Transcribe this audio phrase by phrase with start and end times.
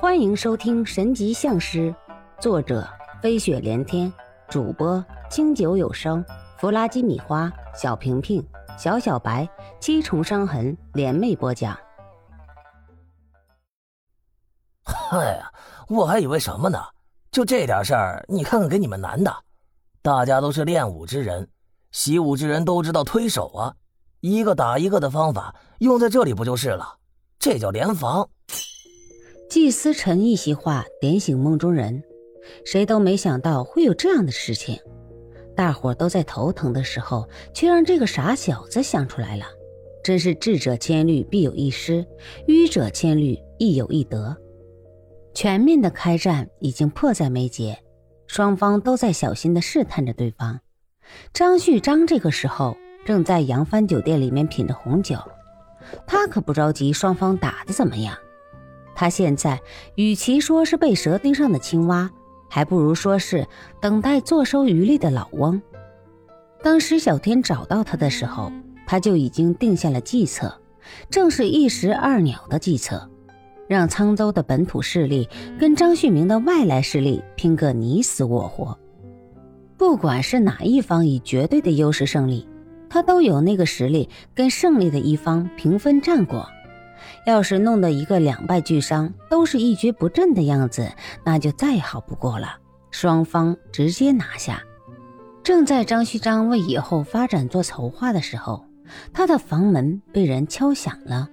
[0.00, 1.92] 欢迎收听《神级相师》，
[2.40, 2.88] 作者
[3.20, 4.12] 飞雪连天，
[4.48, 6.24] 主播清酒有声，
[6.56, 8.40] 弗拉基米花，小平平，
[8.78, 9.48] 小小白，
[9.80, 11.76] 七重伤痕联袂播讲。
[14.84, 15.52] 嗨呀，
[15.88, 16.78] 我还以为什么呢？
[17.32, 19.34] 就这点事儿，你看看给你们难的。
[20.00, 21.48] 大家都是练武之人，
[21.90, 23.74] 习武之人都知道推手啊，
[24.20, 26.98] 一个打一个的方法用在这里不就是了？
[27.40, 28.28] 这叫联防。
[29.48, 32.02] 季思辰一席话点醒梦中人，
[32.66, 34.78] 谁都没想到会有这样的事情。
[35.56, 39.46] 大伙都在头疼的时候，却让这个傻小子想出来了，
[40.04, 42.06] 真是智者千虑必有一失，
[42.46, 44.36] 愚者千虑亦有一得。
[45.32, 47.78] 全面的开战已经迫在眉睫，
[48.26, 50.60] 双方都在小心的试探着对方。
[51.32, 52.76] 张旭章这个时候
[53.06, 55.16] 正在扬帆酒店里面品着红酒，
[56.06, 58.14] 他可不着急双方打的怎么样。
[58.98, 59.60] 他现在
[59.94, 62.10] 与其说是被蛇盯上的青蛙，
[62.50, 63.46] 还不如说是
[63.80, 65.62] 等待坐收渔利的老翁。
[66.64, 68.50] 当石小天找到他的时候，
[68.88, 70.52] 他就已经定下了计策，
[71.08, 73.08] 正是一石二鸟的计策，
[73.68, 75.28] 让沧州的本土势力
[75.60, 78.76] 跟张旭明的外来势力拼个你死我活。
[79.76, 82.48] 不管是哪一方以绝对的优势胜利，
[82.90, 86.48] 他都有那个实力跟胜利的一方平分战果。
[87.26, 90.90] 要是弄得一个两败俱伤，都是一蹶不振的样子，
[91.24, 92.56] 那就再好不过了。
[92.90, 94.62] 双方直接拿下。
[95.42, 98.64] 正在张旭章为以后发展做筹划的时候，
[99.12, 101.28] 他的房门被人敲响了。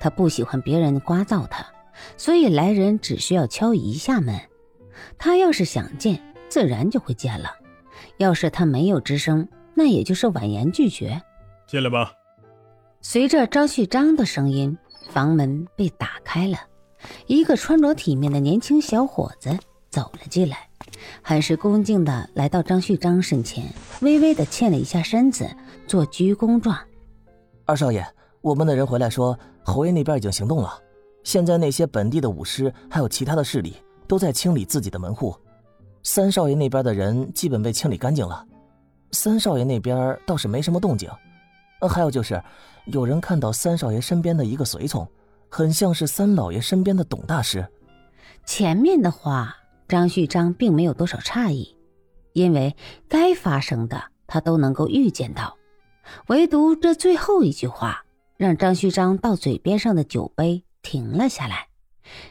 [0.00, 1.66] 他不喜欢别人刮噪他，
[2.16, 4.38] 所以来人只需要敲一下门。
[5.18, 7.48] 他要是想见，自然就会见了；
[8.18, 11.20] 要是他没有吱声，那也就是婉言拒绝。
[11.66, 12.12] 进来吧。
[13.00, 14.76] 随着张旭章的声音。
[15.14, 16.58] 房门被打开了，
[17.28, 19.56] 一个穿着体面的年轻小伙子
[19.88, 20.68] 走了进来，
[21.22, 23.64] 很是恭敬的来到张旭章身前，
[24.00, 25.48] 微微的欠了一下身子，
[25.86, 26.76] 做鞠躬状。
[27.64, 28.04] 二少爷，
[28.40, 30.76] 我们的人回来说，侯爷那边已经行动了。
[31.22, 33.76] 现在那些本地的武师还有其他的势力
[34.08, 35.32] 都在清理自己的门户，
[36.02, 38.44] 三少爷那边的人基本被清理干净了。
[39.12, 41.08] 三少爷那边倒是没什么动静。
[41.80, 42.42] 呃还有就是，
[42.86, 45.08] 有人看到三少爷身边的一个随从，
[45.48, 47.66] 很像是三老爷身边的董大师。
[48.44, 49.56] 前面的话，
[49.88, 51.74] 张旭章并没有多少诧异，
[52.34, 52.76] 因为
[53.08, 55.56] 该发生的他都能够预见到，
[56.26, 58.04] 唯独这最后一句话，
[58.36, 61.68] 让张旭章到嘴边上的酒杯停了下来。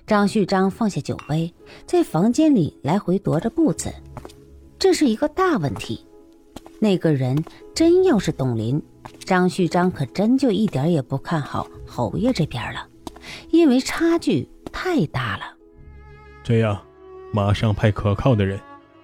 [0.06, 1.52] 张旭章放下酒杯，
[1.88, 3.92] 在房间里来回踱着步子，
[4.78, 6.06] 这是一个大问题。
[6.84, 7.42] 那个人
[7.74, 8.84] 真要是董林。
[9.24, 12.86] 张旭章可真就一点也不看好侯爷这边了，
[13.52, 15.44] 因为差距太大了。
[16.44, 16.78] 这样，
[17.32, 18.60] 马上派可靠的人，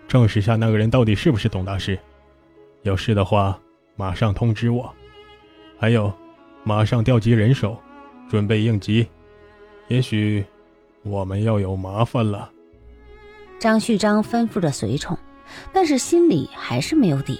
[0.09, 1.97] 证实下那个人到底是不是董大师。
[2.81, 3.57] 有事的话，
[3.95, 4.93] 马上通知我。
[5.77, 6.13] 还有，
[6.65, 7.77] 马上调集人手，
[8.29, 9.07] 准备应急。
[9.87, 10.43] 也许，
[11.03, 12.51] 我们要有麻烦了。
[13.57, 15.17] 张旭章吩咐着随从，
[15.71, 17.39] 但是心里还是没有底。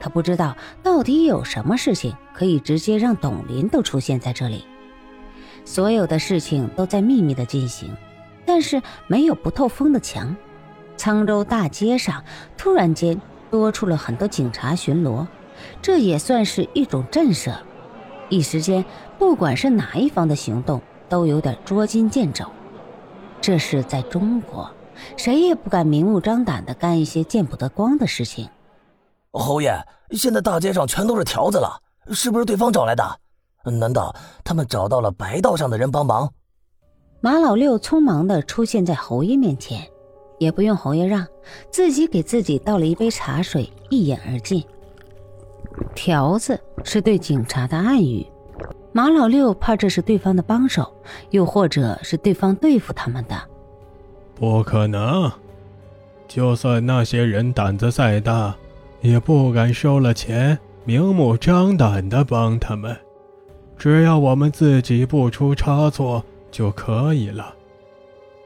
[0.00, 4.64] 他不知道到底有什么事情可以直接让董林都出现在这里。
[5.64, 7.94] 所有的事情都在秘密的进行，
[8.46, 10.34] 但是没有不透风的墙。
[10.96, 12.24] 沧州大街上
[12.56, 13.20] 突然间
[13.50, 15.26] 多出了很多警察巡逻，
[15.80, 17.54] 这也算是一种震慑。
[18.28, 18.84] 一时间，
[19.18, 22.46] 不管是哪一方的行动，都有点捉襟见肘。
[23.40, 24.70] 这是在中国，
[25.16, 28.48] 谁也不敢明目张胆的干一些见不得光的事情。
[29.32, 29.78] 侯爷，
[30.10, 31.80] 现在大街上全都是条子了，
[32.12, 33.04] 是不是对方找来的？
[33.64, 36.32] 难道他们找到了白道上的人帮忙？
[37.20, 39.86] 马老六匆忙的出现在侯爷面前，
[40.38, 41.26] 也不用侯爷让，
[41.70, 44.64] 自己给自己倒了一杯茶水，一饮而尽。
[45.94, 48.26] 条子是对警察的暗语，
[48.92, 50.90] 马老六怕这是对方的帮手，
[51.30, 53.36] 又或者是对方对付他们的。
[54.34, 55.30] 不可能，
[56.26, 58.56] 就算那些人胆子再大。
[59.00, 62.96] 也不敢收了钱，明目张胆的帮他们，
[63.76, 67.54] 只要我们自己不出差错就可以了。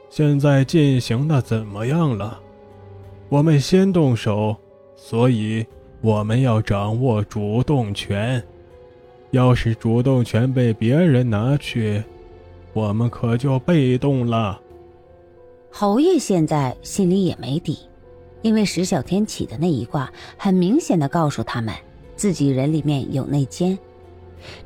[0.09, 2.39] 现在进行的怎么样了？
[3.29, 4.55] 我们先动手，
[4.95, 5.65] 所以
[6.01, 8.43] 我们要掌握主动权。
[9.31, 12.03] 要是主动权被别人拿去，
[12.73, 14.61] 我们可就被动了。
[15.71, 17.79] 侯爷现在心里也没底。
[18.43, 21.73] 因为石小天起的那一卦，很明显的告诉他们，
[22.15, 23.79] 自己人里面有内奸，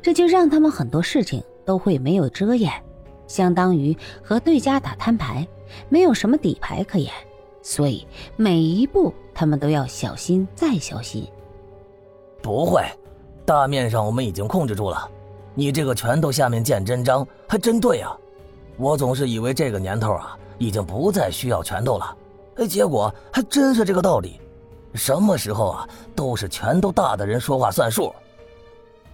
[0.02, 2.70] 这就让他们很多事情都会没有遮掩。
[3.26, 5.46] 相当于和对家打摊牌，
[5.88, 7.12] 没有什么底牌可言，
[7.62, 11.26] 所以每一步他们都要小心再小心。
[12.42, 12.82] 不会，
[13.44, 15.08] 大面上我们已经控制住了。
[15.54, 18.16] 你这个拳头下面见真章，还真对啊！
[18.76, 22.16] 我总是以为这个年头啊，已经不再需要拳头了，
[22.66, 24.40] 结果还真是这个道理。
[24.94, 28.12] 什么时候啊，都是拳头大的人说话算数。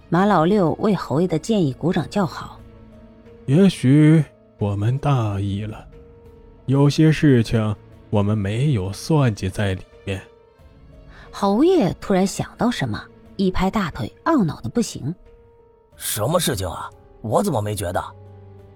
[0.09, 2.59] 马老六为侯爷的建议鼓掌叫好。
[3.45, 4.23] 也许
[4.57, 5.85] 我们大意了，
[6.65, 7.75] 有些事情
[8.09, 10.21] 我们没有算计在里面。
[11.29, 13.03] 侯爷突然想到什么，
[13.35, 15.13] 一拍大腿，懊恼的不行。
[15.95, 16.89] 什么事情啊？
[17.21, 18.03] 我怎么没觉得？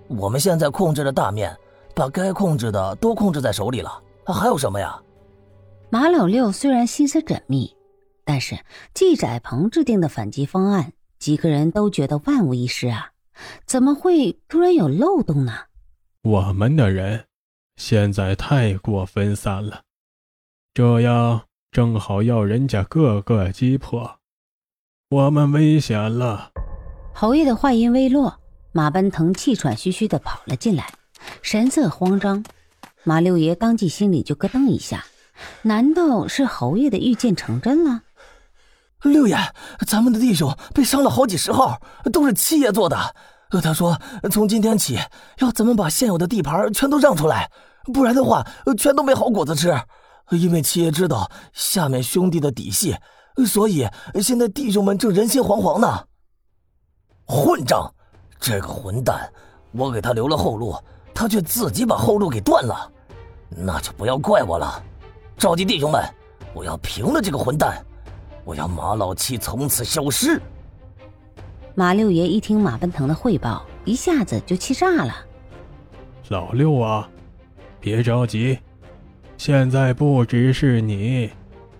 [0.08, 1.56] 我们现在控制着大面，
[1.96, 4.02] 把该控制的都控制在手里了，
[4.34, 5.02] 还有什么呀？
[5.92, 7.76] 马老六虽然心思缜密，
[8.24, 8.60] 但是
[8.94, 13.12] 季载鹏制定的反击方案，几个人都觉得万无一失啊！
[13.66, 15.54] 怎么会突然有漏洞呢？
[16.22, 17.26] 我们的人
[17.78, 19.82] 现在太过分散了，
[20.74, 21.42] 这样
[21.72, 24.20] 正好要人家个个击破，
[25.10, 26.52] 我们危险了。
[27.14, 28.40] 侯爷的话音未落，
[28.74, 30.94] 马奔腾气喘吁吁地跑了进来，
[31.42, 32.44] 神色慌张。
[33.04, 35.06] 马六爷当即心里就咯噔一下。
[35.62, 38.02] 难道是侯爷的预见成真了？
[39.04, 39.38] 六爷，
[39.88, 41.82] 咱们的弟兄被伤了好几十号，
[42.12, 43.16] 都是七爷做的。
[43.64, 43.98] 他说，
[44.30, 45.00] 从今天起
[45.40, 47.50] 要咱们把现有的地盘全都让出来，
[47.94, 48.46] 不然的话，
[48.78, 49.74] 全都没好果子吃。
[50.32, 52.98] 因为七爷知道下面兄弟的底细，
[53.48, 53.88] 所以
[54.22, 56.06] 现在弟兄们正人心惶惶呢。
[57.26, 57.92] 混账！
[58.40, 59.32] 这个混蛋，
[59.72, 60.76] 我给他留了后路，
[61.20, 62.90] 他却自己把后路给断了，
[63.50, 64.82] 那就不要怪我了。
[65.36, 66.02] 召集弟兄们，
[66.54, 67.86] 我要平了这个混蛋！
[68.46, 70.42] 我要马老七从此消失。
[71.76, 75.14] 马六爷一听马奔腾的汇报，一下子就气炸了。
[76.30, 77.10] 老六啊，
[77.82, 78.58] 别着急，
[79.38, 81.30] 现在不只是你，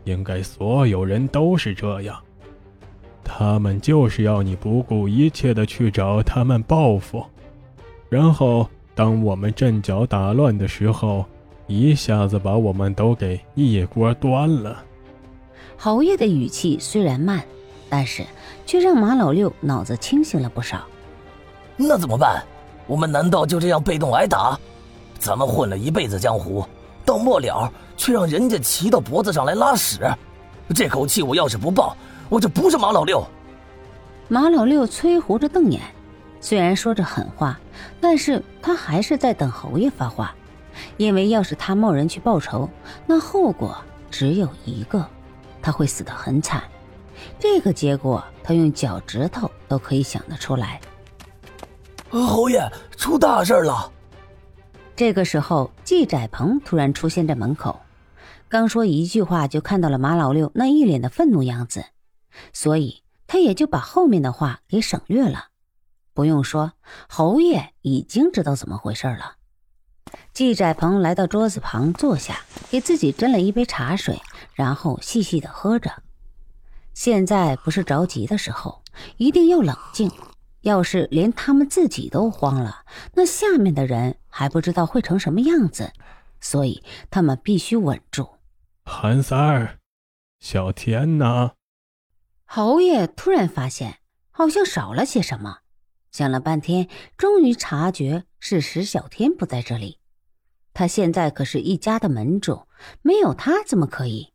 [0.04, 2.22] 应该所有人都是这样。
[3.24, 7.26] 他们就是要你不顾一切的去找他们报复，
[8.10, 11.26] 然后当我们阵脚打乱的时候。
[11.68, 14.84] 一下子把我们都给一锅端了。
[15.78, 17.44] 侯爷的语气虽然慢，
[17.88, 18.26] 但是
[18.66, 20.82] 却让马老六脑子清醒了不少。
[21.78, 22.44] 那怎么办？
[22.88, 24.60] 我们难道就这样被动挨打？
[25.20, 26.66] 咱们混了一辈子江湖，
[27.06, 30.00] 到末了却让人家骑到脖子上来拉屎，
[30.74, 31.96] 这口气我要是不报，
[32.30, 33.24] 我就不是马老六。
[34.28, 35.80] 马老六催胡着瞪眼，
[36.42, 37.60] 虽然说着狠话，
[38.00, 40.34] 但是他还是在等侯爷发话。
[40.96, 42.70] 因为要是他贸然去报仇，
[43.06, 43.76] 那后果
[44.10, 45.06] 只有一个，
[45.62, 46.64] 他会死得很惨。
[47.38, 50.80] 这个结果，他用脚趾头都可以想得出来。
[52.10, 53.92] 侯爷，出大事了！
[54.96, 57.82] 这个时候，季窄鹏突然出现在门口，
[58.48, 61.84] 刚说一句话，就看到了马老六那一脸的愤怒样子，
[62.54, 65.49] 所以他也就把后面的话给省略了。
[66.20, 66.74] 不用说，
[67.08, 69.38] 侯爷已经知道怎么回事了。
[70.34, 74.22] 季载鹏来到桌子旁坐下，给自己斟了一杯茶水，
[74.54, 76.04] 然后细细的喝着。
[76.94, 78.84] 现在不是着急的时候，
[79.16, 80.12] 一定要冷静。
[80.60, 82.84] 要是连他们自己都慌了，
[83.14, 85.94] 那下面的人还不知道会成什么样子。
[86.42, 88.28] 所以他们必须稳住。
[88.84, 89.78] 韩三儿，
[90.42, 91.52] 小天呢？
[92.44, 94.00] 侯爷突然发现
[94.32, 95.60] 好像少了些什么，
[96.12, 96.88] 想了半天，
[97.18, 99.98] 终于察觉是石小天不在这里。
[100.74, 102.62] 他现在可是一家的门主，
[103.02, 104.34] 没有他怎么可以？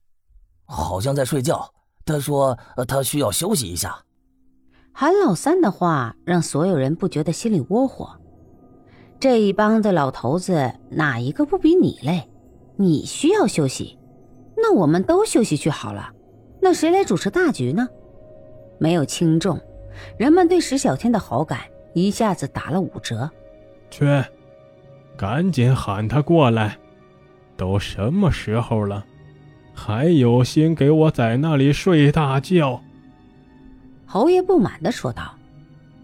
[0.67, 1.73] 好像在睡觉。
[2.05, 4.05] 他说他需要休息一下。
[4.93, 8.21] 韩老三的话让所有人不觉得心里窝火。
[9.19, 12.31] 这一帮子老头子哪一个不比你累？
[12.77, 13.99] 你需要休息，
[14.57, 16.13] 那我们都休息去好了。
[16.61, 17.89] 那谁来主持大局呢？
[18.79, 19.59] 没有轻重，
[20.17, 21.61] 人们对石小天的好感
[21.93, 23.31] 一下子打了五折。
[23.91, 24.05] 去。
[25.17, 26.77] 赶紧喊他过来！
[27.57, 29.05] 都什么时候了，
[29.73, 32.81] 还有心给我在那里睡大觉？
[34.05, 35.37] 侯爷不满的说道。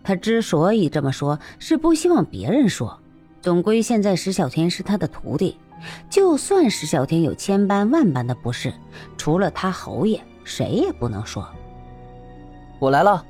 [0.05, 2.97] 他之所以这么说，是不希望别人说。
[3.43, 5.57] 总归现在石小天是他的徒弟，
[6.09, 8.73] 就算石小天有千般万般的不是，
[9.17, 11.45] 除了他侯爷，谁也不能说。
[12.79, 13.25] 我来了。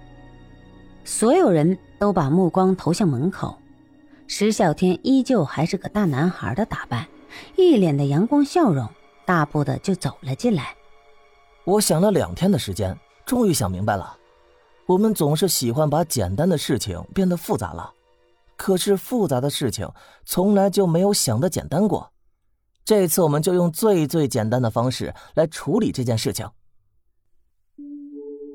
[1.10, 3.58] 所有人都把目光投向门口，
[4.28, 7.04] 石小天依旧还是个大男孩的打扮，
[7.56, 8.88] 一脸的阳光笑容，
[9.26, 10.72] 大步的就走了进来。
[11.64, 14.16] 我想了两天的时间，终于想明白了，
[14.86, 17.92] 我们总是喜欢把简单的事情变得复杂了，
[18.56, 19.90] 可是复杂的事情
[20.24, 22.08] 从来就没有想的简单过。
[22.84, 26.48] 这次我们就用最最简单的方式来处理这件事情。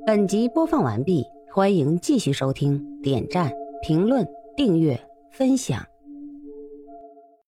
[0.08, 1.26] 本集播放完毕。
[1.56, 3.50] 欢迎继续收听点赞
[3.82, 5.00] 评论订阅
[5.32, 5.95] 分享。